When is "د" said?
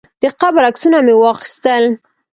0.21-0.23